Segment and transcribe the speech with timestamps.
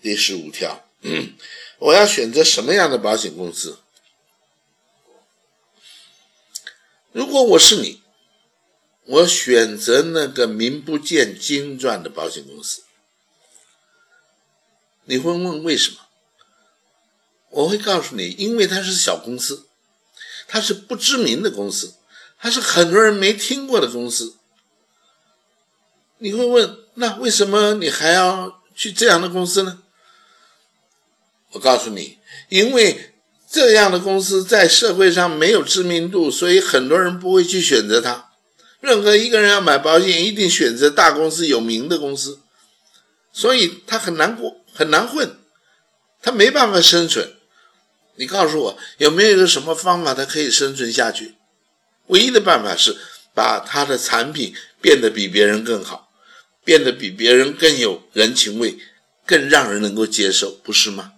[0.00, 0.84] 第十五条，
[1.78, 3.78] 我要选择什么样的保险公司？
[7.12, 8.00] 如果我是你，
[9.04, 12.82] 我选择那个名不见经传的保险公司。
[15.04, 15.98] 你会问为什么？
[17.50, 19.66] 我会告诉你，因为它是小公司，
[20.46, 21.94] 它是不知名的公司，
[22.38, 24.36] 它是很多人没听过的公司。
[26.18, 29.82] 你会问，那为什么你还要去这样的公司呢？
[31.52, 32.18] 我告诉你，
[32.48, 33.14] 因为
[33.50, 38.30] 这样的公司在社会上没有知名度，所以很多人不会去选择它。
[38.80, 42.38] 任何一个人要买保险，一定选择大公司、有名的公司，
[43.32, 45.36] 所以他很难过，很难混，
[46.22, 47.34] 他没办法生存。
[48.16, 51.34] 你告诉我，有没有一个什么方法，他可以生存下去？
[52.06, 52.96] 唯一的办法是
[53.34, 56.10] 把他的产品变得比别人更好，
[56.64, 58.78] 变得比别人更有人情味，
[59.26, 61.12] 更让人能够接受，不是吗？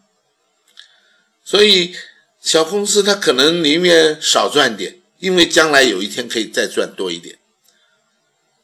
[1.53, 1.95] 所以，
[2.41, 7.39] 小公司它可能宁愿少赚点，因为将来有一天可以再赚多一点。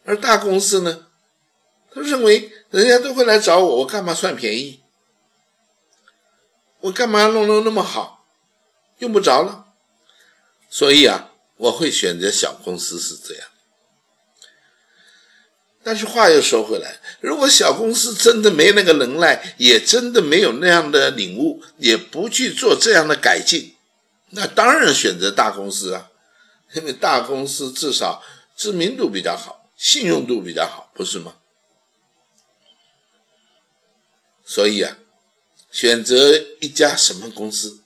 [0.06, 1.06] 而大公司呢，
[1.92, 4.80] 他认为人家都会来找我，我干嘛算便宜？
[6.80, 8.24] 我干嘛弄得那么好？
[9.00, 9.66] 用不着了。
[10.70, 13.48] 所以啊，我会选择小公司是这样。
[15.88, 23.74] 但是话又说回来，如果小公司真的没那个能耐，也真的没有那样的领悟，也不去做这样的改进，
[24.32, 26.10] 那当然选择大公司啊，
[26.74, 28.22] 因为大公司至少
[28.54, 31.36] 知名度比较好，信用度比较好，不是吗？
[34.44, 34.98] 所以啊，
[35.72, 37.82] 选择一家什么公司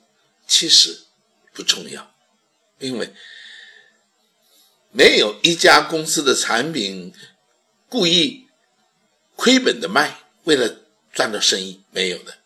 [0.49, 1.05] 其实
[1.53, 2.13] 不重要，
[2.81, 3.15] 因为
[4.91, 7.15] 没有一家公司的产品。
[7.93, 8.47] 故意
[9.37, 10.77] 亏本的卖，为了
[11.13, 12.39] 赚到生意，没有的，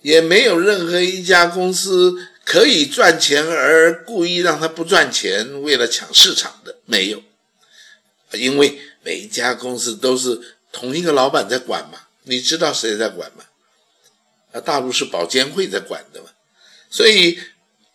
[0.00, 7.22] 也没有任何一家公司可以赚钱而故意让他不赚钱，为了抢市场的，没有，
[8.32, 13.44] 因为每一家公司都是同一个老板在管嘛，你知道谁在管吗？
[14.50, 16.30] 啊，大陆是保监会在管的嘛，
[16.90, 17.38] 所以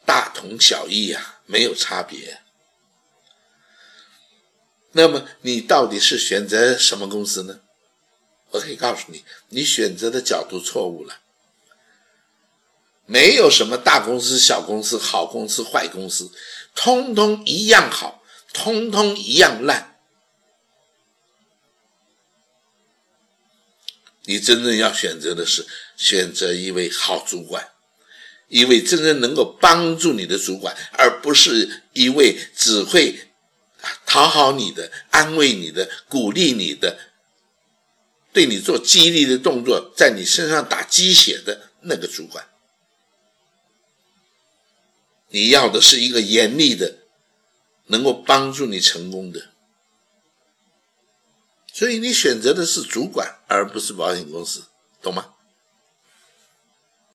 [0.06, 2.40] 大同小异呀，没有差别。
[4.94, 7.60] 那么你到底是选择什么公司呢？
[8.52, 11.20] 我可以告诉你，你选择的角度错误了。
[13.06, 16.32] 没有什么大公司、小公司、好公司、坏公司，
[16.74, 19.98] 通通一样好，通通一样烂。
[24.24, 25.66] 你真正要选择的是
[25.96, 27.70] 选择一位好主管，
[28.48, 33.27] 一位真正能够帮助你的主管，而不是一位只会。
[34.08, 36.98] 讨好你的、安慰你的、鼓励你的、
[38.34, 42.48] 对你做激励的动作，在你身上打鸡血的那个主管，
[45.30, 47.00] 你要的是一个严厉的、
[47.88, 49.50] 能够帮助你成功的。
[51.74, 54.64] 所以你选择的是主管，而不是保险公司，
[55.02, 55.34] 懂吗？